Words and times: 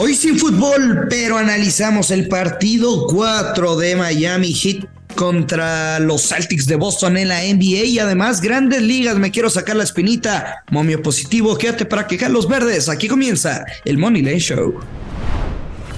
Hoy 0.00 0.14
sin 0.14 0.38
fútbol, 0.38 1.08
pero 1.10 1.38
analizamos 1.38 2.12
el 2.12 2.28
partido 2.28 3.08
4 3.08 3.76
de 3.76 3.96
Miami 3.96 4.54
Heat 4.54 4.86
contra 5.16 5.98
los 5.98 6.28
Celtics 6.28 6.66
de 6.66 6.76
Boston 6.76 7.16
en 7.16 7.26
la 7.26 7.40
NBA 7.40 7.84
y 7.84 7.98
además 7.98 8.40
grandes 8.40 8.80
ligas. 8.80 9.16
Me 9.16 9.32
quiero 9.32 9.50
sacar 9.50 9.74
la 9.74 9.82
espinita. 9.82 10.62
Momio 10.70 11.02
positivo, 11.02 11.58
quédate 11.58 11.84
para 11.84 12.06
quejar 12.06 12.30
los 12.30 12.46
verdes. 12.46 12.88
Aquí 12.88 13.08
comienza 13.08 13.64
el 13.84 13.98
Money 13.98 14.22
Lane 14.22 14.38
Show. 14.38 14.78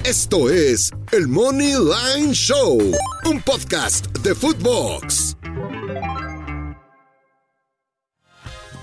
Esto 0.03 0.49
es 0.49 0.89
el 1.11 1.27
Money 1.27 1.73
Line 1.73 2.33
Show, 2.33 2.81
un 3.25 3.41
podcast 3.43 4.07
de 4.23 4.33
Footbox. 4.33 5.37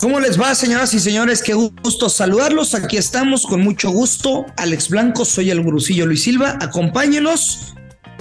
¿Cómo 0.01 0.21
les 0.21 0.41
va, 0.41 0.55
señoras 0.55 0.95
y 0.95 1.01
señores? 1.01 1.43
Qué 1.43 1.55
gusto 1.55 2.09
saludarlos. 2.09 2.77
Aquí 2.77 2.97
estamos 2.97 3.45
con 3.45 3.63
mucho 3.63 3.91
gusto. 3.91 4.47
Alex 4.57 4.91
Blanco, 4.91 5.25
soy 5.25 5.51
el 5.51 5.61
gurusillo 5.61 6.07
Luis 6.07 6.23
Silva. 6.23 6.57
Acompáñenos 6.61 7.75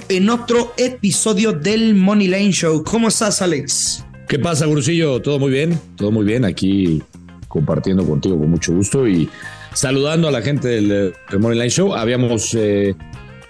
en 0.08 0.28
otro 0.28 0.74
episodio 0.76 1.52
del 1.52 1.94
Money 1.94 2.26
Lane 2.26 2.50
Show. 2.50 2.82
¿Cómo 2.82 3.06
estás, 3.06 3.42
Alex? 3.42 4.04
¿Qué 4.28 4.40
pasa, 4.40 4.66
gurusillo? 4.66 5.22
Todo 5.22 5.38
muy 5.38 5.52
bien, 5.52 5.80
todo 5.94 6.10
muy 6.10 6.24
bien. 6.24 6.44
Aquí 6.44 7.00
compartiendo 7.46 8.04
contigo 8.04 8.36
con 8.36 8.50
mucho 8.50 8.72
gusto 8.72 9.06
y 9.06 9.30
saludando 9.72 10.26
a 10.26 10.32
la 10.32 10.42
gente 10.42 10.66
del, 10.66 11.14
Money 11.38 11.58
Line 11.58 11.70
Show. 11.70 11.94
Habíamos 11.94 12.54
eh, 12.54 12.96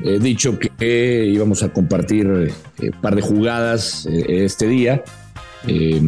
eh, 0.05 0.19
dicho 0.21 0.59
que 0.59 1.25
íbamos 1.25 1.63
a 1.63 1.73
compartir 1.73 2.27
un 2.27 2.47
eh, 2.47 2.91
par 3.01 3.17
de 3.17 3.23
jugadas 3.23 4.07
este 4.07 4.67
día. 4.67 5.03
Eh, 5.67 6.01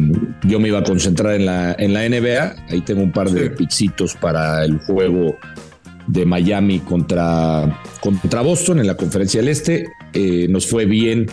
yo 0.43 0.59
me 0.59 0.69
iba 0.69 0.79
a 0.79 0.83
concentrar 0.83 1.35
en 1.35 1.45
la, 1.45 1.75
en 1.77 1.93
la 1.93 2.07
NBA. 2.07 2.55
Ahí 2.69 2.81
tengo 2.81 3.03
un 3.03 3.11
par 3.11 3.29
de 3.29 3.49
pixitos 3.49 4.15
para 4.15 4.63
el 4.63 4.77
juego 4.79 5.37
de 6.07 6.25
Miami 6.25 6.79
contra, 6.79 7.81
contra 7.99 8.41
Boston 8.41 8.79
en 8.79 8.87
la 8.87 8.95
Conferencia 8.95 9.41
del 9.41 9.49
Este. 9.49 9.89
Eh, 10.13 10.47
nos 10.49 10.67
fue 10.67 10.85
bien 10.85 11.27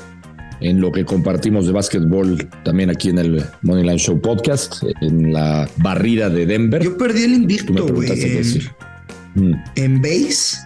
en 0.61 0.81
lo 0.81 0.91
que 0.91 1.05
compartimos 1.05 1.67
de 1.67 1.73
básquetbol 1.73 2.48
también 2.65 2.91
aquí 2.91 3.11
en 3.11 3.19
el 3.19 3.45
Moneyline 3.62 3.98
Show 3.98 4.20
Podcast, 4.20 4.83
en 5.01 5.33
la 5.33 5.69
barrida 5.77 6.29
de 6.29 6.47
Denver. 6.47 6.83
Yo 6.83 6.97
perdí 6.98 7.23
el 7.23 7.35
invicto, 7.35 7.87
güey. 7.87 8.11
En, 8.11 9.51
mm. 9.51 9.64
en 9.77 10.03
base. 10.03 10.59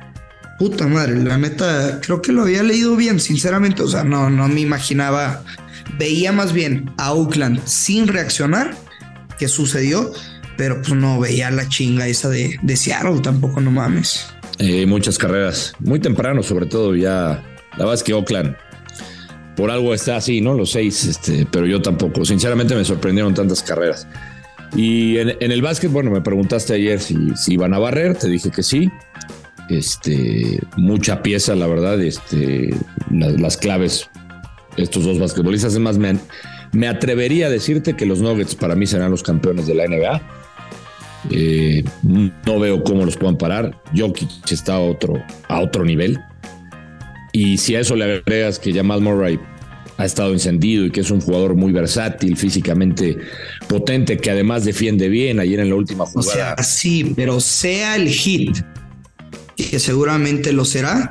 Puta 0.58 0.86
madre, 0.86 1.16
la 1.16 1.38
neta, 1.38 2.00
creo 2.00 2.22
que 2.22 2.30
lo 2.30 2.42
había 2.42 2.62
leído 2.62 2.94
bien, 2.94 3.18
sinceramente. 3.18 3.82
O 3.82 3.88
sea, 3.88 4.04
no, 4.04 4.30
no 4.30 4.46
me 4.48 4.60
imaginaba 4.60 5.42
veía 5.98 6.32
más 6.32 6.52
bien 6.52 6.90
a 6.98 7.12
Oakland 7.12 7.60
sin 7.64 8.08
reaccionar, 8.08 8.74
que 9.38 9.48
sucedió, 9.48 10.12
pero 10.56 10.76
pues 10.82 10.94
no 10.94 11.18
veía 11.18 11.50
la 11.50 11.68
chinga 11.68 12.06
esa 12.06 12.28
de, 12.28 12.58
de 12.62 12.76
Seattle, 12.76 13.20
tampoco 13.20 13.60
no 13.60 13.70
mames. 13.70 14.26
Eh, 14.58 14.86
muchas 14.86 15.18
carreras, 15.18 15.72
muy 15.80 15.98
temprano 15.98 16.42
sobre 16.42 16.66
todo, 16.66 16.94
ya 16.94 17.42
la 17.72 17.78
verdad 17.78 17.94
es 17.94 18.02
que 18.02 18.12
Oakland 18.14 18.54
por 19.56 19.70
algo 19.70 19.94
está 19.94 20.16
así, 20.16 20.40
¿no? 20.40 20.54
Los 20.54 20.70
seis, 20.72 21.04
este, 21.04 21.46
pero 21.50 21.66
yo 21.66 21.82
tampoco. 21.82 22.24
Sinceramente 22.24 22.74
me 22.74 22.84
sorprendieron 22.84 23.34
tantas 23.34 23.62
carreras. 23.62 24.06
Y 24.74 25.18
en, 25.18 25.36
el 25.38 25.60
básquet, 25.60 25.90
bueno, 25.90 26.10
me 26.10 26.22
preguntaste 26.22 26.72
ayer 26.72 26.98
si, 27.00 27.16
si, 27.36 27.54
iban 27.54 27.74
a 27.74 27.78
barrer, 27.78 28.16
te 28.16 28.28
dije 28.28 28.50
que 28.50 28.62
sí. 28.62 28.90
Este, 29.68 30.58
mucha 30.76 31.22
pieza, 31.22 31.54
la 31.54 31.66
verdad, 31.66 32.00
este, 32.02 32.74
las 33.10 33.58
claves 33.58 34.08
estos 34.76 35.04
dos 35.04 35.18
basquetbolistas. 35.18 35.74
Es 35.74 35.78
más, 35.78 35.98
me, 35.98 36.18
me, 36.72 36.88
atrevería 36.88 37.46
a 37.46 37.50
decirte 37.50 37.94
que 37.94 38.06
los 38.06 38.20
Nuggets 38.20 38.54
para 38.54 38.74
mí 38.74 38.86
serán 38.86 39.10
los 39.10 39.22
campeones 39.22 39.66
de 39.66 39.74
la 39.74 39.86
NBA. 39.86 40.22
Eh, 41.30 41.84
no 42.02 42.58
veo 42.58 42.82
cómo 42.82 43.04
los 43.04 43.16
puedan 43.16 43.36
parar. 43.36 43.80
Jokic 43.96 44.50
está 44.50 44.74
a 44.74 44.80
otro, 44.80 45.22
a 45.48 45.60
otro 45.60 45.84
nivel. 45.84 46.18
Y 47.32 47.58
si 47.58 47.76
a 47.76 47.80
eso 47.80 47.96
le 47.96 48.04
agregas 48.04 48.58
que 48.58 48.72
Jamal 48.72 49.00
Murray 49.00 49.38
ha 49.96 50.04
estado 50.04 50.32
encendido 50.32 50.84
y 50.84 50.90
que 50.90 51.00
es 51.00 51.10
un 51.10 51.20
jugador 51.20 51.54
muy 51.54 51.72
versátil, 51.72 52.36
físicamente 52.36 53.18
potente, 53.68 54.16
que 54.18 54.30
además 54.30 54.64
defiende 54.64 55.08
bien 55.08 55.40
ayer 55.40 55.60
en 55.60 55.70
la 55.70 55.76
última 55.76 56.06
jugada. 56.06 56.30
O 56.30 56.32
sea, 56.34 56.56
sí, 56.62 57.12
pero 57.16 57.40
sea 57.40 57.96
el 57.96 58.08
hit, 58.08 58.58
que 59.56 59.78
seguramente 59.78 60.52
lo 60.52 60.64
será, 60.64 61.10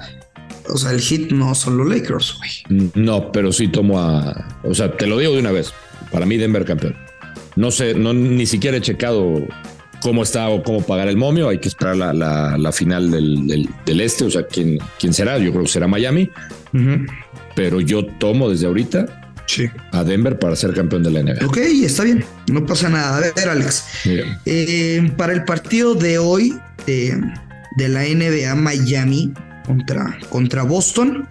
o 0.72 0.78
sea, 0.78 0.92
el 0.92 1.02
hit 1.02 1.32
no 1.32 1.54
son 1.54 1.78
los 1.78 1.88
Lakers, 1.88 2.38
güey. 2.38 2.90
No, 2.96 3.32
pero 3.32 3.52
sí 3.52 3.68
tomo 3.68 4.00
a. 4.00 4.59
O 4.64 4.74
sea, 4.74 4.96
te 4.96 5.06
lo 5.06 5.18
digo 5.18 5.34
de 5.34 5.40
una 5.40 5.52
vez. 5.52 5.74
Para 6.12 6.26
mí, 6.26 6.38
Denver 6.38 6.66
campeón. 6.66 6.96
No 7.56 7.72
sé, 7.72 7.94
no, 7.94 8.14
ni 8.14 8.46
siquiera 8.46 8.78
he 8.78 8.81
checado 8.81 9.46
cómo 10.02 10.24
está 10.24 10.50
o 10.50 10.64
cómo 10.64 10.81
pagar 10.81 11.08
el 11.08 11.18
momio. 11.18 11.50
Hay 11.50 11.60
que 11.60 11.68
esperar 11.68 11.98
la, 11.98 12.72
final 12.72 13.12
del, 13.12 13.70
este. 13.86 14.24
O 14.26 14.31
sea, 14.31 14.44
¿quién, 14.48 14.80
quién 15.00 15.14
será. 15.14 15.38
Yo 15.38 15.52
creo 15.52 15.64
que 15.64 15.70
será 15.70 15.88
Miami. 15.88 16.30
Pero 17.56 17.81
yo 17.81 18.06
tomo 18.06 18.50
desde 18.50 18.68
ahorita 18.68 19.22
a 19.92 20.04
Denver 20.04 20.40
para 20.40 20.56
ser 20.56 20.74
campeón 20.74 21.04
de 21.04 21.12
la 21.12 21.24
NBA. 21.24 21.46
Ok, 21.46 21.58
está 21.58 22.04
bien, 22.04 22.24
no 22.48 22.66
pasa 22.66 22.90
nada. 22.90 23.18
A 23.18 23.20
ver, 23.20 23.50
Alex, 23.50 23.86
eh, 24.46 25.12
para 25.18 25.34
el 25.34 25.44
partido 25.44 25.94
de 25.96 26.18
hoy 26.18 26.58
eh, 26.88 27.20
de 27.78 27.90
la 27.90 28.04
NBA 28.04 28.56
Miami, 28.56 29.34
contra, 29.72 30.20
contra 30.30 30.64
Boston. 30.64 31.28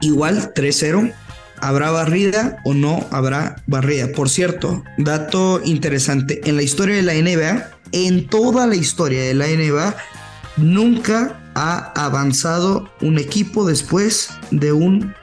Igual 0.00 0.54
3-0. 0.54 1.12
¿Habrá 1.58 1.90
barrida 1.90 2.58
o 2.64 2.74
no 2.74 3.06
habrá 3.10 3.62
barrida? 3.66 4.08
Por 4.12 4.28
cierto, 4.28 4.82
dato 4.98 5.60
interesante, 5.64 6.40
en 6.44 6.56
la 6.56 6.62
historia 6.62 6.96
de 6.96 7.02
la 7.02 7.14
NBA, 7.14 7.70
en 7.92 8.26
toda 8.26 8.66
la 8.66 8.74
historia 8.74 9.22
de 9.22 9.34
la 9.34 9.46
NBA, 9.46 9.94
nunca 10.56 11.38
ha 11.54 11.92
avanzado 11.94 12.90
un 13.00 13.18
equipo 13.18 13.64
después 13.64 14.30
de 14.50 14.72
un 14.72 15.14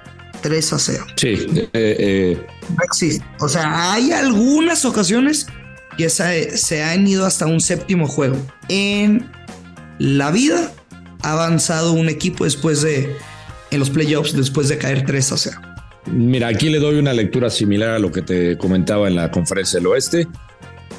3 0.41 0.74
a 0.74 0.79
0. 0.79 1.06
Sí, 1.18 1.28
eh, 1.56 1.69
eh. 1.74 2.47
no 2.69 2.84
existe. 2.84 3.25
O 3.40 3.50
sea, 3.50 3.91
hay 3.91 4.13
algunas 4.13 4.85
ocasiones 4.85 5.47
que 5.97 6.09
se, 6.09 6.56
se 6.56 6.84
han 6.84 7.06
ido 7.06 7.25
hasta 7.25 7.47
un 7.47 7.59
séptimo 7.59 8.08
juego. 8.08 8.38
En 8.69 9.29
la 9.97 10.31
vida 10.31 10.72
avanzado 11.22 11.94
un 11.94 12.09
equipo 12.09 12.44
después 12.46 12.81
de, 12.81 13.16
en 13.72 13.80
los 13.80 13.90
playoffs, 13.90 14.35
después 14.35 14.69
de 14.69 14.78
caer 14.78 15.06
3 15.06 15.31
a 15.31 15.38
0? 15.38 15.62
Mira, 16.12 16.47
aquí 16.47 16.69
le 16.69 16.80
doy 16.80 16.97
una 16.97 17.13
lectura 17.13 17.50
similar 17.50 17.90
a 17.90 18.00
lo 18.00 18.12
que 18.12 18.22
te 18.22 18.57
comentaba 18.57 19.07
en 19.07 19.16
la 19.16 19.29
conferencia 19.29 19.79
del 19.79 19.88
oeste, 19.88 20.28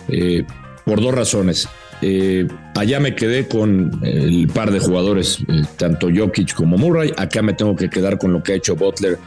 eh, 0.08 0.44
por 0.84 1.00
dos 1.00 1.14
razones. 1.14 1.68
Eh, 2.02 2.48
allá 2.76 2.98
me 3.00 3.14
quedé 3.14 3.46
con 3.46 4.00
el 4.02 4.48
par 4.48 4.70
de 4.70 4.78
jugadores, 4.78 5.38
eh, 5.48 5.62
tanto 5.76 6.08
Jokic 6.14 6.54
como 6.54 6.78
Murray. 6.78 7.12
Acá 7.16 7.42
me 7.42 7.52
tengo 7.52 7.76
que 7.76 7.90
quedar 7.90 8.18
con 8.18 8.32
lo 8.32 8.42
que 8.42 8.52
ha 8.52 8.56
hecho 8.56 8.76
Butler 8.76 9.18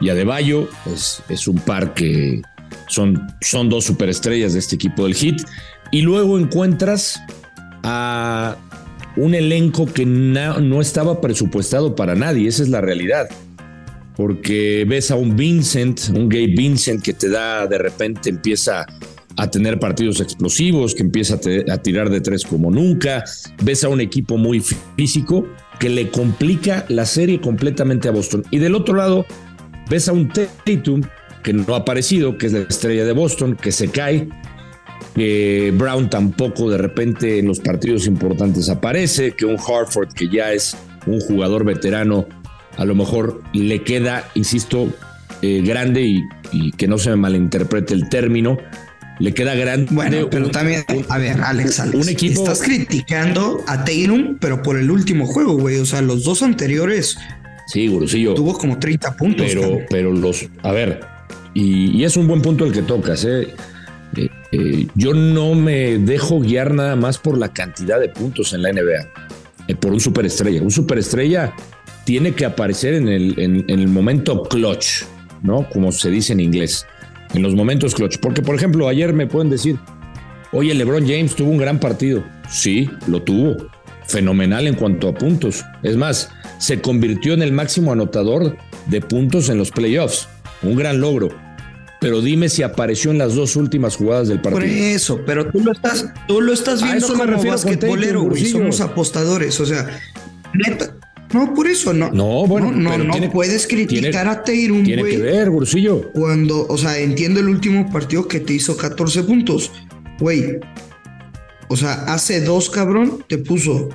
y 0.00 0.08
Adebayo. 0.10 0.68
Es, 0.92 1.22
es 1.28 1.48
un 1.48 1.56
par 1.56 1.94
que 1.94 2.42
son, 2.88 3.26
son 3.40 3.68
dos 3.68 3.84
superestrellas 3.84 4.52
de 4.52 4.60
este 4.60 4.76
equipo 4.76 5.04
del 5.04 5.14
Heat. 5.14 5.42
Y 5.90 6.02
luego 6.02 6.38
encuentras 6.38 7.20
a 7.82 8.56
un 9.16 9.34
elenco 9.34 9.86
que 9.86 10.06
no, 10.06 10.80
estaba 10.80 11.20
presupuestado 11.20 11.94
para 11.94 12.14
nadie, 12.14 12.48
esa 12.48 12.62
es 12.62 12.68
la 12.68 12.80
realidad. 12.80 13.28
Porque 14.16 14.84
ves 14.88 15.10
a 15.10 15.16
un 15.16 15.36
Vincent, 15.36 16.00
un 16.10 16.28
Gabe 16.28 16.54
Vincent 16.56 17.02
que 17.02 17.12
te 17.12 17.28
da 17.28 17.66
de 17.66 17.78
repente 17.78 18.30
empieza 18.30 18.86
a 19.38 19.50
tener 19.50 19.78
partidos 19.78 20.20
explosivos, 20.20 20.94
que 20.94 21.02
empieza 21.02 21.38
a, 21.70 21.78
tirar 21.78 22.10
de 22.10 22.20
tres 22.20 22.44
como 22.44 22.70
nunca. 22.70 23.24
Ves 23.62 23.84
a 23.84 23.88
un 23.88 24.00
equipo 24.00 24.36
muy 24.36 24.60
físico 24.60 25.46
que 25.80 25.88
le 25.88 26.10
complica 26.10 26.84
la 26.88 27.06
serie 27.06 27.40
completamente 27.40 28.08
a 28.08 28.12
Boston. 28.12 28.44
Y 28.50 28.58
del 28.58 28.74
otro 28.74 28.94
lado, 28.94 29.24
ves 29.88 30.08
a 30.08 30.12
un 30.12 30.28
Tatum 30.28 31.02
que 31.42 31.52
no 31.52 31.74
ha 31.74 31.78
aparecido, 31.78 32.36
que 32.38 32.46
es 32.46 32.52
la 32.52 32.60
estrella 32.60 33.04
de 33.04 33.12
Boston, 33.12 33.56
que 33.56 33.72
se 33.72 33.88
cae, 33.88 34.28
que 35.14 35.72
Brown 35.76 36.08
tampoco 36.08 36.70
de 36.70 36.78
repente 36.78 37.38
en 37.38 37.46
los 37.46 37.60
partidos 37.60 38.06
importantes 38.06 38.68
aparece, 38.68 39.32
que 39.32 39.44
un 39.44 39.56
Hartford 39.56 40.12
que 40.14 40.28
ya 40.28 40.52
es 40.52 40.76
un 41.06 41.20
jugador 41.20 41.64
veterano, 41.64 42.26
a 42.76 42.84
lo 42.84 42.94
mejor 42.94 43.42
le 43.52 43.82
queda, 43.82 44.30
insisto, 44.34 44.88
eh, 45.42 45.62
grande 45.64 46.02
y, 46.02 46.72
que 46.72 46.86
no 46.86 46.98
se 46.98 47.10
me 47.10 47.16
malinterprete 47.16 47.94
el 47.94 48.08
término, 48.08 48.58
le 49.18 49.32
queda 49.32 49.54
grande. 49.54 49.88
Bueno, 49.90 50.28
pero 50.30 50.50
también, 50.50 50.84
a 51.08 51.18
ver, 51.18 51.40
Alex, 51.40 51.82
un 51.94 52.08
equipo. 52.08 52.42
Estás 52.42 52.62
criticando 52.62 53.60
a 53.66 53.84
Tatum, 53.84 54.36
pero 54.38 54.62
por 54.62 54.78
el 54.78 54.90
último 54.90 55.26
juego, 55.26 55.54
güey. 55.54 55.78
O 55.78 55.86
sea, 55.86 56.02
los 56.02 56.24
dos 56.24 56.42
anteriores. 56.42 57.16
Sí, 57.66 57.88
Gurusillo. 57.88 58.34
Tuvo 58.34 58.56
como 58.58 58.78
30 58.78 59.16
puntos. 59.16 59.46
Pero, 59.48 59.78
pero 59.88 60.12
los. 60.12 60.46
A 60.62 60.72
ver, 60.72 61.00
y, 61.54 61.98
y, 61.98 62.04
es 62.04 62.16
un 62.16 62.28
buen 62.28 62.42
punto 62.42 62.66
el 62.66 62.72
que 62.72 62.82
tocas, 62.82 63.24
¿eh? 63.24 63.54
Eh, 64.52 64.86
yo 64.94 65.14
no 65.14 65.54
me 65.54 65.98
dejo 65.98 66.40
guiar 66.40 66.74
nada 66.74 66.94
más 66.94 67.16
por 67.16 67.38
la 67.38 67.52
cantidad 67.52 67.98
de 67.98 68.10
puntos 68.10 68.52
en 68.52 68.62
la 68.62 68.70
NBA, 68.70 69.08
eh, 69.68 69.74
por 69.74 69.92
un 69.92 70.00
superestrella. 70.00 70.60
Un 70.60 70.70
superestrella 70.70 71.54
tiene 72.04 72.32
que 72.34 72.44
aparecer 72.44 72.94
en 72.94 73.08
el, 73.08 73.38
en, 73.38 73.64
el 73.68 73.88
momento 73.88 74.42
clutch, 74.42 75.04
¿no? 75.42 75.66
Como 75.70 75.90
se 75.90 76.10
dice 76.10 76.34
en 76.34 76.40
inglés, 76.40 76.86
en 77.32 77.42
los 77.42 77.54
momentos 77.54 77.94
clutch. 77.94 78.18
Porque, 78.18 78.42
por 78.42 78.54
ejemplo, 78.54 78.88
ayer 78.88 79.14
me 79.14 79.26
pueden 79.26 79.48
decir, 79.48 79.78
oye, 80.52 80.74
LeBron 80.74 81.06
James 81.06 81.34
tuvo 81.34 81.50
un 81.50 81.58
gran 81.58 81.80
partido. 81.80 82.22
Sí, 82.50 82.90
lo 83.06 83.22
tuvo. 83.22 83.56
Fenomenal 84.06 84.66
en 84.66 84.74
cuanto 84.74 85.08
a 85.08 85.14
puntos. 85.14 85.64
Es 85.82 85.96
más, 85.96 86.28
se 86.58 86.82
convirtió 86.82 87.32
en 87.32 87.40
el 87.40 87.52
máximo 87.52 87.92
anotador 87.92 88.58
de 88.86 89.00
puntos 89.00 89.48
en 89.48 89.56
los 89.56 89.70
playoffs. 89.70 90.28
Un 90.62 90.76
gran 90.76 91.00
logro. 91.00 91.30
Pero 92.02 92.20
dime 92.20 92.48
si 92.48 92.62
apareció 92.62 93.12
en 93.12 93.18
las 93.18 93.34
dos 93.34 93.56
últimas 93.56 93.96
jugadas 93.96 94.28
del 94.28 94.42
partido. 94.42 94.60
Por 94.60 94.64
eso, 94.64 95.20
pero 95.24 95.50
tú 95.50 95.60
lo 95.60 95.72
estás, 95.72 96.12
tú 96.26 96.40
lo 96.40 96.52
estás 96.52 96.82
viendo 96.82 97.06
como 97.06 97.42
basquetbolero, 97.44 98.22
güey. 98.22 98.44
Somos 98.44 98.80
apostadores. 98.80 99.58
O 99.60 99.66
sea, 99.66 100.00
neta. 100.52 100.96
No, 101.32 101.54
por 101.54 101.66
eso 101.66 101.94
no. 101.94 102.10
No, 102.10 102.46
bueno, 102.46 102.72
no, 102.72 102.98
no, 102.98 103.18
no 103.18 103.30
puedes 103.30 103.66
criticar 103.66 104.28
a 104.28 104.42
Tatum, 104.42 104.82
Tiene 104.82 105.04
que 105.04 105.18
ver, 105.18 105.48
Bursillo. 105.48 106.12
Cuando, 106.12 106.66
o 106.68 106.76
sea, 106.76 106.98
entiendo 106.98 107.40
el 107.40 107.48
último 107.48 107.90
partido 107.90 108.28
que 108.28 108.40
te 108.40 108.52
hizo 108.54 108.76
14 108.76 109.22
puntos. 109.22 109.70
Güey. 110.18 110.58
O 111.68 111.76
sea, 111.76 111.94
hace 112.12 112.42
dos, 112.42 112.68
cabrón, 112.68 113.24
te 113.28 113.38
puso 113.38 113.88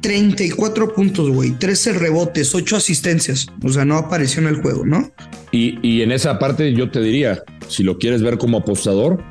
34 0.00 0.94
puntos, 0.94 1.30
güey. 1.30 1.52
13 1.52 1.92
rebotes, 1.92 2.54
8 2.54 2.76
asistencias. 2.76 3.46
O 3.62 3.68
sea, 3.68 3.84
no 3.84 3.96
apareció 3.96 4.42
en 4.42 4.48
el 4.48 4.60
juego, 4.60 4.84
¿no? 4.84 5.12
Y, 5.56 6.02
en 6.02 6.10
esa 6.10 6.40
parte 6.40 6.72
yo 6.72 6.90
te 6.90 7.00
diría, 7.00 7.44
si 7.68 7.84
lo 7.84 7.96
quieres 7.96 8.22
ver 8.22 8.38
como 8.38 8.58
apostador, 8.58 9.22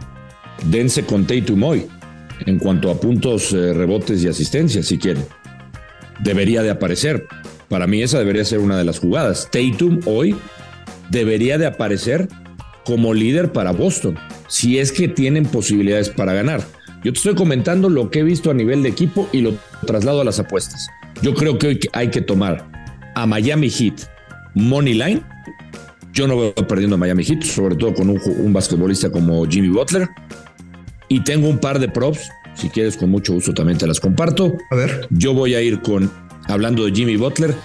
dense 0.67 1.03
con 1.03 1.27
Tatum 1.27 1.61
hoy, 1.63 1.85
en 2.45 2.59
cuanto 2.59 2.89
a 2.89 2.97
puntos, 2.97 3.51
eh, 3.51 3.73
rebotes 3.73 4.23
y 4.23 4.29
asistencias, 4.29 4.85
si 4.85 4.97
quieren. 4.97 5.25
Debería 6.23 6.63
de 6.63 6.69
aparecer. 6.69 7.25
Para 7.67 7.87
mí 7.87 8.01
esa 8.01 8.19
debería 8.19 8.45
ser 8.45 8.59
una 8.59 8.77
de 8.77 8.85
las 8.85 8.99
jugadas. 8.99 9.49
Tatum 9.51 9.99
hoy 10.05 10.33
debería 11.09 11.57
de 11.57 11.65
aparecer 11.65 12.29
como 12.85 13.13
líder 13.13 13.51
para 13.51 13.73
Boston, 13.73 14.17
si 14.47 14.79
es 14.79 14.93
que 14.93 15.09
tienen 15.09 15.45
posibilidades 15.45 16.07
para 16.07 16.31
ganar. 16.31 16.61
Yo 17.03 17.11
te 17.11 17.17
estoy 17.17 17.35
comentando 17.35 17.89
lo 17.89 18.09
que 18.09 18.19
he 18.19 18.23
visto 18.23 18.49
a 18.49 18.53
nivel 18.53 18.81
de 18.81 18.87
equipo 18.87 19.27
y 19.33 19.41
lo 19.41 19.55
traslado 19.85 20.21
a 20.21 20.23
las 20.23 20.39
apuestas. 20.39 20.87
Yo 21.21 21.33
creo 21.33 21.57
que 21.57 21.67
hoy 21.67 21.79
hay 21.91 22.07
que 22.07 22.21
tomar 22.21 22.65
a 23.13 23.25
Miami 23.25 23.69
Heat 23.69 24.03
Money 24.53 24.93
Line 24.93 25.33
yo 26.13 26.27
no 26.27 26.37
veo 26.37 26.53
perdiendo 26.53 26.95
a 26.95 26.99
Miami 26.99 27.23
Heat, 27.23 27.43
sobre 27.43 27.75
todo 27.75 27.93
con 27.93 28.09
un, 28.09 28.53
basquetbolista 28.53 29.11
como 29.11 29.45
Jimmy 29.45 29.69
Butler. 29.69 30.07
Y 31.09 31.23
tengo 31.23 31.49
un 31.49 31.57
par 31.57 31.79
de 31.79 31.89
props, 31.89 32.29
si 32.55 32.69
quieres 32.69 32.95
con 32.95 33.09
mucho 33.09 33.33
gusto 33.33 33.53
también 33.53 33.77
te 33.77 33.87
las 33.87 33.99
comparto. 33.99 34.53
A 34.71 34.75
ver. 34.75 35.07
Yo 35.09 35.33
voy 35.33 35.55
a 35.55 35.61
ir 35.61 35.81
con, 35.81 36.09
hablando 36.47 36.85
de 36.85 36.91
Jimmy 36.91 37.17
Butler, 37.17 37.55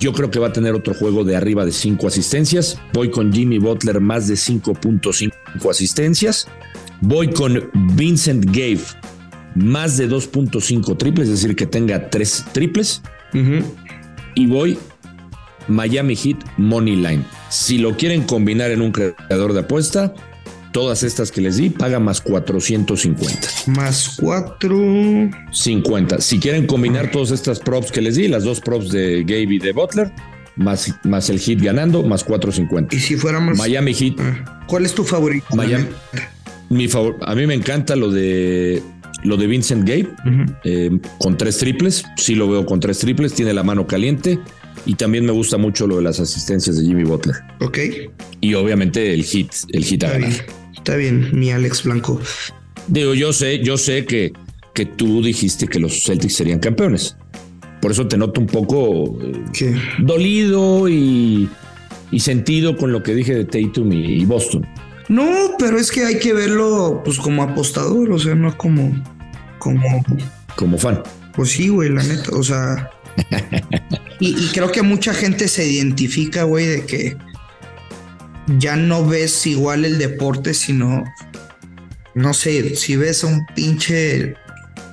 yo 0.00 0.12
creo 0.12 0.30
que 0.30 0.38
va 0.38 0.48
a 0.48 0.52
tener 0.52 0.74
otro 0.74 0.94
juego 0.94 1.24
de 1.24 1.36
arriba 1.36 1.64
de 1.64 1.72
5 1.72 2.08
asistencias. 2.08 2.78
Voy 2.92 3.10
con 3.10 3.32
Jimmy 3.32 3.58
Butler 3.58 4.00
más 4.00 4.26
de 4.26 4.34
5.5 4.34 5.70
asistencias. 5.70 6.48
Voy 7.00 7.30
con 7.30 7.70
Vincent 7.94 8.44
Gave 8.46 8.80
más 9.54 9.96
de 9.98 10.08
2.5 10.08 10.96
triples, 10.96 11.28
es 11.28 11.42
decir, 11.42 11.54
que 11.54 11.66
tenga 11.66 12.10
3 12.10 12.46
triples. 12.52 13.00
Y 14.34 14.46
voy 14.46 14.76
Miami 15.68 16.16
Heat 16.16 16.38
Money 16.56 16.96
Line. 16.96 17.24
Si 17.48 17.78
lo 17.78 17.96
quieren 17.96 18.22
combinar 18.22 18.70
en 18.70 18.82
un 18.82 18.92
creador 18.92 19.52
de 19.52 19.60
apuesta, 19.60 20.14
todas 20.72 21.02
estas 21.02 21.30
que 21.30 21.40
les 21.40 21.56
di, 21.56 21.70
paga 21.70 22.00
más 22.00 22.20
450. 22.20 23.48
Más 23.66 24.16
4. 24.20 25.30
50. 25.50 26.20
Si 26.20 26.38
quieren 26.38 26.66
combinar 26.66 27.10
todas 27.10 27.30
estas 27.30 27.60
props 27.60 27.92
que 27.92 28.00
les 28.00 28.16
di, 28.16 28.28
las 28.28 28.44
dos 28.44 28.60
props 28.60 28.90
de 28.90 29.22
Gabe 29.22 29.54
y 29.54 29.58
de 29.58 29.72
Butler, 29.72 30.12
más, 30.56 30.94
más 31.04 31.30
el 31.30 31.38
hit 31.38 31.60
ganando, 31.62 32.02
más 32.02 32.24
450. 32.24 32.94
Y 32.96 32.98
si 32.98 33.16
fuéramos. 33.16 33.58
Miami 33.58 33.94
Heat. 33.94 34.14
Ah, 34.18 34.64
¿Cuál 34.66 34.84
es 34.84 34.94
tu 34.94 35.04
favorito? 35.04 35.46
Miami. 35.54 35.86
Mi 36.68 36.88
favor, 36.88 37.16
a 37.20 37.34
mí 37.34 37.46
me 37.46 37.54
encanta 37.54 37.96
lo 37.96 38.10
de 38.10 38.82
lo 39.24 39.36
de 39.36 39.46
Vincent 39.46 39.86
Gabe 39.86 40.08
eh, 40.64 40.90
con 41.18 41.36
tres 41.36 41.58
triples. 41.58 42.04
Sí 42.16 42.34
lo 42.34 42.48
veo 42.48 42.66
con 42.66 42.80
tres 42.80 42.98
triples. 42.98 43.34
Tiene 43.34 43.52
la 43.52 43.62
mano 43.62 43.86
caliente. 43.86 44.40
Y 44.84 44.94
también 44.94 45.24
me 45.24 45.32
gusta 45.32 45.58
mucho 45.58 45.86
lo 45.86 45.96
de 45.96 46.02
las 46.02 46.18
asistencias 46.18 46.76
de 46.76 46.84
Jimmy 46.84 47.04
Butler. 47.04 47.36
Ok. 47.60 47.78
Y 48.40 48.54
obviamente 48.54 49.14
el 49.14 49.24
hit, 49.24 49.52
el 49.72 49.84
hit 49.84 50.04
a 50.04 50.16
Está 50.16 50.44
está 50.74 50.96
bien, 50.96 51.30
mi 51.32 51.50
Alex 51.52 51.84
Blanco. 51.84 52.20
Digo, 52.88 53.14
yo 53.14 53.32
sé, 53.32 53.62
yo 53.62 53.76
sé 53.76 54.04
que, 54.04 54.32
que 54.74 54.86
tú 54.86 55.22
dijiste 55.22 55.68
que 55.68 55.78
los 55.78 56.02
Celtics 56.02 56.34
serían 56.34 56.58
campeones. 56.58 57.16
Por 57.80 57.92
eso 57.92 58.06
te 58.06 58.16
noto 58.16 58.40
un 58.40 58.46
poco 58.46 59.18
¿Qué? 59.52 59.74
dolido 59.98 60.88
y, 60.88 61.48
y, 62.10 62.20
sentido 62.20 62.76
con 62.76 62.92
lo 62.92 63.02
que 63.02 63.14
dije 63.14 63.34
de 63.34 63.44
Tatum 63.44 63.92
y, 63.92 64.24
Boston. 64.24 64.66
No, 65.08 65.52
pero 65.58 65.78
es 65.78 65.90
que 65.90 66.04
hay 66.04 66.18
que 66.18 66.32
verlo 66.32 67.02
pues 67.04 67.18
como 67.18 67.42
apostador, 67.42 68.10
o 68.10 68.18
sea, 68.18 68.34
no 68.34 68.56
como 68.56 68.92
como 69.58 70.04
como 70.56 70.78
fan. 70.78 71.02
Pues 71.34 71.50
sí, 71.50 71.68
güey, 71.68 71.90
la 71.90 72.02
neta, 72.02 72.30
o 72.36 72.42
sea, 72.42 72.90
y, 74.22 74.48
creo 74.52 74.70
que 74.70 74.82
mucha 74.82 75.12
gente 75.12 75.48
se 75.48 75.66
identifica, 75.66 76.44
güey, 76.44 76.66
de 76.66 76.86
que 76.86 77.16
ya 78.58 78.76
no 78.76 79.04
ves 79.04 79.46
igual 79.48 79.84
el 79.84 79.98
deporte, 79.98 80.54
sino, 80.54 81.02
no 82.14 82.32
sé, 82.32 82.76
si 82.76 82.96
ves 82.96 83.24
a 83.24 83.26
un 83.26 83.44
pinche 83.56 84.34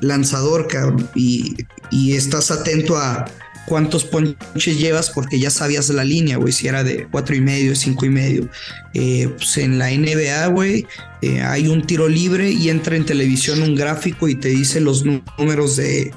lanzador, 0.01 0.67
cabrón, 0.67 1.07
y, 1.13 1.55
estás 1.91 2.49
atento 2.49 2.97
a 2.97 3.25
cuántos 3.67 4.03
ponches 4.03 4.79
llevas 4.79 5.11
porque 5.11 5.39
ya 5.39 5.51
sabías 5.51 5.89
la 5.89 6.03
línea, 6.03 6.37
güey, 6.37 6.51
si 6.51 6.67
era 6.67 6.83
de 6.83 7.07
cuatro 7.11 7.35
y 7.35 7.41
medio, 7.41 7.75
cinco 7.75 8.05
y 8.07 8.09
medio. 8.09 8.49
Eh, 8.95 9.29
pues 9.37 9.57
en 9.57 9.77
la 9.77 9.91
NBA, 9.91 10.47
güey, 10.47 10.87
eh, 11.21 11.41
hay 11.41 11.67
un 11.67 11.85
tiro 11.85 12.07
libre 12.07 12.49
y 12.49 12.69
entra 12.69 12.95
en 12.95 13.05
televisión 13.05 13.61
un 13.61 13.75
gráfico 13.75 14.27
y 14.27 14.35
te 14.35 14.49
dice 14.49 14.79
los 14.81 15.03
números 15.05 15.75
de, 15.75 16.11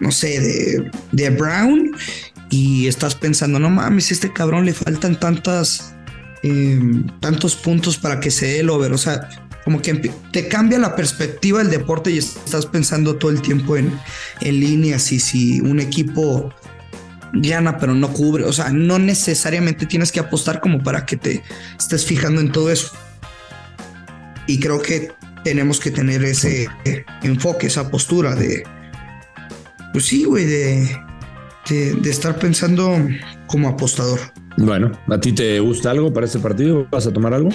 no 0.00 0.10
sé, 0.10 0.40
de, 0.40 0.90
de 1.12 1.30
Brown 1.30 1.92
y 2.50 2.88
estás 2.88 3.14
pensando, 3.14 3.58
no 3.58 3.70
mames, 3.70 4.10
este 4.10 4.32
cabrón 4.32 4.66
le 4.66 4.74
faltan 4.74 5.18
tantas, 5.18 5.94
em, 6.42 7.06
tantos 7.20 7.54
puntos 7.54 7.96
para 7.96 8.18
que 8.18 8.30
se 8.30 8.46
dé 8.46 8.60
el 8.60 8.70
over. 8.70 8.92
O 8.92 8.98
sea, 8.98 9.28
como 9.64 9.80
que 9.80 9.94
te 10.32 10.48
cambia 10.48 10.78
la 10.78 10.96
perspectiva 10.96 11.60
del 11.60 11.70
deporte 11.70 12.10
y 12.10 12.18
estás 12.18 12.66
pensando 12.66 13.16
todo 13.16 13.30
el 13.30 13.40
tiempo 13.40 13.76
en, 13.76 13.92
en 14.40 14.58
líneas 14.58 15.12
y 15.12 15.20
si 15.20 15.60
un 15.60 15.78
equipo 15.78 16.52
gana 17.32 17.78
pero 17.78 17.94
no 17.94 18.12
cubre. 18.12 18.44
O 18.44 18.52
sea, 18.52 18.70
no 18.70 18.98
necesariamente 18.98 19.86
tienes 19.86 20.10
que 20.10 20.18
apostar 20.18 20.60
como 20.60 20.82
para 20.82 21.06
que 21.06 21.16
te 21.16 21.42
estés 21.78 22.04
fijando 22.04 22.40
en 22.40 22.50
todo 22.50 22.70
eso. 22.72 22.90
Y 24.48 24.58
creo 24.58 24.82
que 24.82 25.12
tenemos 25.44 25.78
que 25.78 25.92
tener 25.92 26.24
ese 26.24 26.66
enfoque, 27.22 27.68
esa 27.68 27.88
postura 27.90 28.34
de, 28.34 28.64
pues 29.92 30.06
sí, 30.06 30.24
güey, 30.24 30.44
de, 30.44 30.96
de, 31.68 32.10
estar 32.10 32.38
pensando 32.38 32.96
como 33.46 33.68
apostador. 33.68 34.20
Bueno, 34.56 34.92
¿a 35.08 35.20
ti 35.20 35.32
te 35.32 35.58
gusta 35.60 35.90
algo 35.90 36.12
para 36.12 36.26
este 36.26 36.38
partido? 36.38 36.86
¿Vas 36.90 37.06
a 37.06 37.12
tomar 37.12 37.34
algo? 37.34 37.50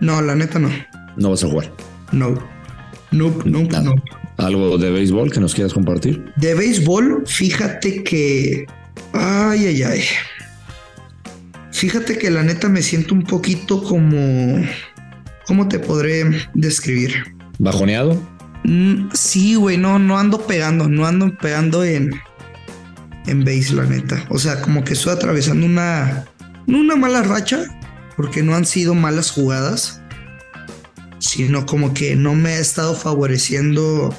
No, 0.00 0.20
la 0.22 0.34
neta 0.34 0.58
no. 0.58 0.70
¿No 1.16 1.30
vas 1.30 1.44
a 1.44 1.48
jugar? 1.48 1.72
No. 2.12 2.34
No, 3.12 3.34
no, 3.44 3.62
no. 3.62 3.94
¿Algo 4.36 4.78
de 4.78 4.90
béisbol 4.90 5.32
que 5.32 5.40
nos 5.40 5.54
quieras 5.54 5.74
compartir? 5.74 6.32
De 6.36 6.54
béisbol, 6.54 7.24
fíjate 7.26 8.02
que. 8.02 8.66
Ay, 9.12 9.66
ay, 9.66 9.82
ay. 9.82 10.02
Fíjate 11.72 12.18
que 12.18 12.30
la 12.30 12.42
neta 12.42 12.68
me 12.68 12.82
siento 12.82 13.14
un 13.14 13.24
poquito 13.24 13.82
como. 13.82 14.64
¿Cómo 15.46 15.68
te 15.68 15.78
podré 15.78 16.24
describir? 16.54 17.34
¿Bajoneado? 17.58 18.16
Mm, 18.64 19.08
sí, 19.12 19.54
güey, 19.54 19.78
no, 19.78 19.98
no 19.98 20.18
ando 20.18 20.46
pegando, 20.46 20.88
no 20.88 21.06
ando 21.06 21.36
pegando 21.38 21.84
en, 21.84 22.10
en 23.26 23.44
base, 23.44 23.74
la 23.74 23.84
neta. 23.84 24.24
O 24.28 24.38
sea, 24.38 24.60
como 24.60 24.84
que 24.84 24.92
estoy 24.92 25.12
atravesando 25.12 25.66
una, 25.66 26.26
una 26.66 26.96
mala 26.96 27.22
racha, 27.22 27.64
porque 28.16 28.42
no 28.42 28.54
han 28.54 28.66
sido 28.66 28.94
malas 28.94 29.30
jugadas, 29.30 30.02
sino 31.18 31.66
como 31.66 31.94
que 31.94 32.16
no 32.16 32.34
me 32.34 32.50
ha 32.50 32.58
estado 32.58 32.94
favoreciendo 32.94 34.14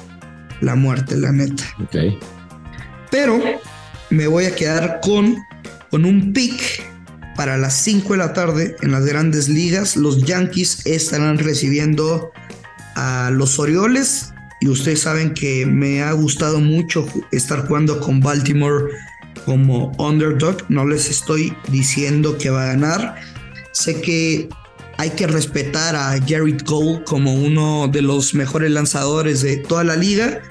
la 0.60 0.74
muerte, 0.74 1.16
la 1.16 1.32
neta. 1.32 1.64
Ok. 1.82 1.96
Pero 3.10 3.40
me 4.10 4.26
voy 4.26 4.46
a 4.46 4.54
quedar 4.54 5.00
con, 5.02 5.36
con 5.90 6.04
un 6.04 6.32
pick 6.32 6.82
para 7.36 7.56
las 7.56 7.74
5 7.82 8.12
de 8.12 8.18
la 8.18 8.32
tarde 8.32 8.76
en 8.82 8.92
las 8.92 9.04
grandes 9.04 9.48
ligas. 9.48 9.96
Los 9.96 10.24
Yankees 10.24 10.86
estarán 10.86 11.38
recibiendo 11.38 12.30
a 12.94 13.30
los 13.32 13.58
Orioles 13.58 14.31
y 14.62 14.68
ustedes 14.68 15.00
saben 15.00 15.34
que 15.34 15.66
me 15.66 16.02
ha 16.02 16.12
gustado 16.12 16.60
mucho 16.60 17.04
estar 17.32 17.66
jugando 17.66 17.98
con 17.98 18.20
Baltimore 18.20 18.84
como 19.44 19.90
underdog. 19.98 20.58
No 20.68 20.86
les 20.86 21.10
estoy 21.10 21.52
diciendo 21.66 22.38
que 22.38 22.48
va 22.50 22.62
a 22.62 22.66
ganar. 22.66 23.16
Sé 23.72 24.00
que 24.00 24.48
hay 24.98 25.10
que 25.10 25.26
respetar 25.26 25.96
a 25.96 26.16
Garrett 26.18 26.62
Cole 26.62 27.02
como 27.04 27.34
uno 27.34 27.88
de 27.88 28.02
los 28.02 28.34
mejores 28.34 28.70
lanzadores 28.70 29.42
de 29.42 29.56
toda 29.56 29.82
la 29.82 29.96
liga, 29.96 30.42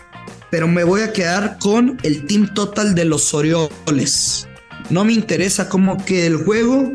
pero 0.49 0.67
me 0.67 0.83
voy 0.83 1.03
a 1.03 1.13
quedar 1.13 1.57
con 1.57 1.97
el 2.03 2.25
team 2.25 2.53
total 2.53 2.93
de 2.93 3.05
los 3.05 3.33
Orioles. 3.33 4.45
No 4.89 5.05
me 5.05 5.13
interesa 5.13 5.69
cómo 5.69 6.03
que 6.03 6.25
el 6.25 6.35
juego. 6.35 6.91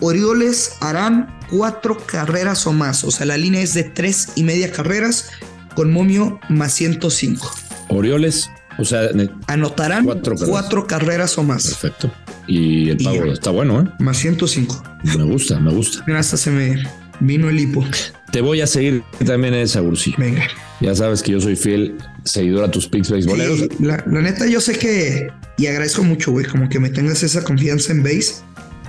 Orioles 0.00 0.72
harán 0.80 1.34
cuatro 1.50 1.96
carreras 1.96 2.66
o 2.66 2.74
más. 2.74 3.04
O 3.04 3.10
sea, 3.10 3.24
la 3.24 3.38
línea 3.38 3.62
es 3.62 3.72
de 3.72 3.84
tres 3.84 4.28
y 4.34 4.42
media 4.42 4.70
carreras 4.70 5.30
con 5.78 5.92
momio 5.92 6.40
más 6.48 6.74
105. 6.74 7.54
Orioles 7.90 8.50
O 8.80 8.84
sea, 8.84 9.10
anotarán 9.46 10.04
cuatro 10.04 10.88
carreras. 10.88 11.38
o 11.38 11.44
más. 11.44 11.68
Perfecto. 11.68 12.12
Y 12.48 12.90
el 12.90 12.96
pago 12.96 13.26
está 13.26 13.50
bueno, 13.50 13.82
¿eh? 13.82 13.84
Más 14.00 14.16
105. 14.16 14.82
Me 15.04 15.22
gusta, 15.22 15.60
me 15.60 15.72
gusta. 15.72 16.02
Mira, 16.08 16.18
hasta 16.18 16.36
se 16.36 16.50
me 16.50 16.82
vino 17.20 17.48
el 17.48 17.60
hipo. 17.60 17.84
Te 18.32 18.40
voy 18.40 18.60
a 18.60 18.66
seguir 18.66 19.04
también 19.24 19.54
en 19.54 19.60
esa, 19.60 19.80
Ursi. 19.80 20.16
Venga. 20.18 20.48
Ya 20.80 20.96
sabes 20.96 21.22
que 21.22 21.30
yo 21.30 21.40
soy 21.40 21.54
fiel 21.54 21.96
seguidor 22.24 22.64
a 22.64 22.70
tus 22.72 22.88
picks 22.88 23.12
beisboleros. 23.12 23.68
la, 23.78 24.02
la, 24.04 24.20
neta, 24.20 24.48
yo 24.48 24.60
sé 24.60 24.76
que, 24.76 25.28
y 25.58 25.68
agradezco 25.68 26.02
mucho, 26.02 26.32
güey, 26.32 26.44
como 26.44 26.68
que 26.68 26.80
me 26.80 26.90
tengas 26.90 27.22
esa 27.22 27.44
confianza 27.44 27.92
en 27.92 28.02
base. 28.02 28.34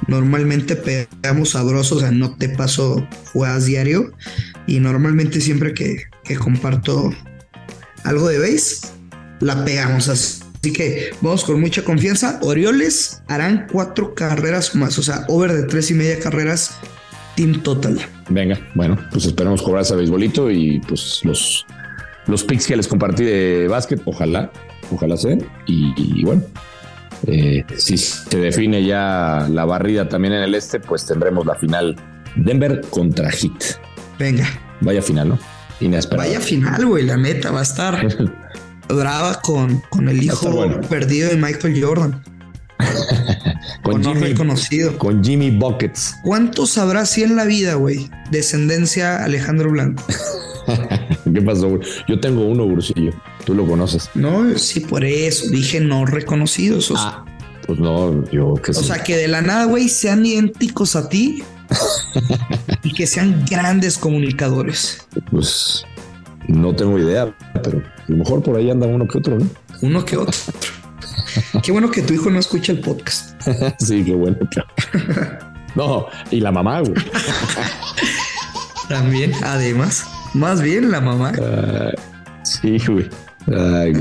Normalmente 0.08 0.76
pegamos 0.76 1.52
sabrosos, 1.52 1.98
o 1.98 2.00
sea, 2.00 2.10
no 2.10 2.36
te 2.36 2.50
paso 2.50 3.08
jugadas 3.32 3.66
diario. 3.66 4.12
Y 4.66 4.80
normalmente 4.80 5.40
siempre 5.40 5.76
que, 5.76 6.09
que 6.30 6.38
comparto 6.38 7.12
algo 8.04 8.28
de 8.28 8.38
base, 8.38 8.88
la 9.40 9.66
pegamos 9.66 10.08
así. 10.10 10.44
Así 10.62 10.74
que 10.74 11.12
vamos 11.22 11.44
con 11.44 11.60
mucha 11.60 11.84
confianza. 11.84 12.40
Orioles 12.44 13.24
harán 13.28 13.68
cuatro 13.72 14.14
carreras 14.14 14.76
más, 14.76 15.00
o 15.00 15.02
sea, 15.02 15.26
over 15.28 15.54
de 15.54 15.64
tres 15.64 15.90
y 15.90 15.96
media 15.96 16.20
carreras, 16.20 16.78
team 17.36 17.64
total. 17.64 18.00
Venga, 18.30 18.60
bueno, 18.76 18.96
pues 19.12 19.26
esperamos 19.26 19.64
cobrar 19.64 19.82
ese 19.82 19.96
beisbolito 19.96 20.52
y 20.52 20.80
pues 20.82 21.22
los, 21.24 21.66
los 22.28 22.44
picks 22.44 22.68
que 22.68 22.76
les 22.76 22.88
compartí 22.88 23.24
de 23.24 23.68
básquet, 23.68 24.02
ojalá, 24.06 24.52
ojalá 24.92 25.18
sean. 25.18 25.42
Y, 25.66 26.24
bueno, 26.24 26.44
eh, 27.26 27.64
si 27.76 27.98
se 27.98 28.38
define 28.38 28.86
ya 28.86 29.48
la 29.50 29.66
barrida 29.66 30.08
también 30.08 30.36
en 30.36 30.44
el 30.44 30.54
este, 30.54 30.80
pues 30.80 31.08
tendremos 31.08 31.44
la 31.48 31.56
final 31.56 31.96
Denver 32.36 32.82
contra 32.92 33.32
Heat. 33.32 33.80
Venga. 34.20 34.46
Vaya 34.82 35.02
final, 35.02 35.30
¿no? 35.30 35.59
Inesperado. 35.80 36.30
Vaya 36.30 36.42
final, 36.42 36.86
güey, 36.86 37.06
la 37.06 37.18
neta, 37.18 37.52
va 37.52 37.60
a 37.60 37.64
estar 37.64 38.08
brava 38.88 39.40
con, 39.42 39.82
con 39.90 40.10
el 40.10 40.24
hijo 40.24 40.82
perdido 40.90 41.30
de 41.30 41.38
Michael 41.38 41.84
Jordan. 41.84 42.24
con 43.84 44.04
Jimmy, 44.04 44.20
reconocido. 44.20 44.98
Con 44.98 45.24
Jimmy 45.24 45.52
Buckets. 45.52 46.16
¿Cuántos 46.24 46.78
habrá 46.78 47.02
así 47.02 47.24
en 47.24 47.36
la 47.36 47.46
vida, 47.46 47.76
güey? 47.76 48.10
Descendencia 48.32 49.24
Alejandro 49.24 49.72
Blanco. 49.72 50.04
¿Qué 51.34 51.42
pasó, 51.42 51.80
Yo 52.08 52.20
tengo 52.20 52.46
uno, 52.46 52.66
Brusillo. 52.68 53.12
Tú 53.46 53.54
lo 53.54 53.66
conoces. 53.66 54.10
No, 54.16 54.58
sí, 54.58 54.80
por 54.80 55.04
eso. 55.04 55.50
Dije 55.50 55.80
no 55.80 56.06
reconocidos. 56.06 56.94
Ah, 56.96 57.26
pues 57.66 57.80
no, 57.80 58.24
yo 58.32 58.56
que 58.56 58.72
O 58.72 58.74
sea, 58.76 59.04
que 59.04 59.16
de 59.16 59.28
la 59.28 59.42
nada, 59.42 59.66
güey, 59.66 59.90
sean 59.90 60.26
idénticos 60.26 60.96
a 60.96 61.10
ti 61.10 61.44
y 62.84 62.94
que 62.94 63.08
sean 63.08 63.46
grandes 63.50 63.98
comunicadores. 63.98 65.08
Pues 65.32 65.86
no 66.48 66.76
tengo 66.76 66.98
idea, 66.98 67.34
pero 67.64 67.80
a 67.80 68.04
lo 68.08 68.18
mejor 68.18 68.42
por 68.44 68.58
ahí 68.58 68.70
anda 68.70 68.88
uno 68.88 69.08
que 69.08 69.18
otro, 69.18 69.38
¿no? 69.38 69.48
Uno 69.82 70.04
que 70.04 70.18
otro. 70.18 70.34
Qué 71.64 71.72
bueno 71.72 71.92
que 71.92 72.02
tu 72.02 72.14
hijo 72.14 72.30
no 72.30 72.40
escucha 72.40 72.72
el 72.72 72.80
podcast. 72.80 73.40
sí, 73.80 74.04
qué 74.04 74.14
bueno. 74.14 74.38
no, 75.76 76.08
y 76.32 76.40
la 76.40 76.52
mamá, 76.52 76.82
güey. 76.82 76.96
También, 78.88 79.34
además, 79.44 80.08
más 80.34 80.62
bien 80.62 80.90
la 80.90 81.02
mamá. 81.02 81.34
sí, 82.44 82.80
güey. 82.88 83.08
Ay, 83.48 83.94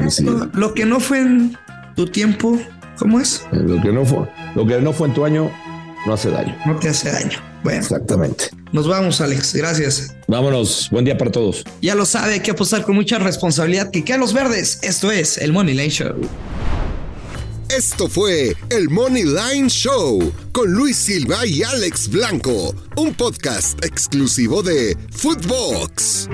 Lo, 0.54 0.74
que 0.74 0.84
no 0.84 1.00
fue 1.00 1.20
en 1.20 1.56
tu 1.96 2.06
tiempo, 2.06 2.58
¿cómo 2.98 3.20
es? 3.20 3.46
Lo 3.52 3.80
que 3.80 3.92
no 3.92 4.04
fue, 4.04 4.28
lo 4.54 4.66
que 4.66 4.80
no 4.80 4.92
fue 4.92 5.08
en 5.08 5.14
tu 5.14 5.24
año, 5.24 5.50
no 6.08 6.14
hace 6.14 6.30
daño. 6.30 6.56
No 6.66 6.76
te 6.76 6.88
hace 6.88 7.10
daño. 7.10 7.38
Bueno. 7.62 7.80
Exactamente. 7.80 8.50
Nos 8.72 8.88
vamos, 8.88 9.20
Alex. 9.20 9.54
Gracias. 9.54 10.14
Vámonos. 10.26 10.88
Buen 10.90 11.04
día 11.04 11.16
para 11.16 11.30
todos. 11.30 11.64
Ya 11.82 11.94
lo 11.94 12.06
sabe, 12.06 12.34
hay 12.34 12.40
que 12.40 12.50
apostar 12.50 12.82
con 12.82 12.94
mucha 12.94 13.18
responsabilidad 13.18 13.90
que 13.90 14.04
queda 14.04 14.18
los 14.18 14.32
verdes. 14.32 14.78
Esto 14.82 15.12
es 15.12 15.38
el 15.38 15.52
Money 15.52 15.74
Line 15.74 15.90
Show. 15.90 16.16
Esto 17.68 18.08
fue 18.08 18.56
el 18.70 18.88
Money 18.88 19.24
Line 19.24 19.68
Show 19.68 20.32
con 20.52 20.72
Luis 20.72 20.96
Silva 20.96 21.46
y 21.46 21.62
Alex 21.62 22.08
Blanco, 22.08 22.74
un 22.96 23.12
podcast 23.12 23.84
exclusivo 23.84 24.62
de 24.62 24.96
Footbox. 25.10 26.28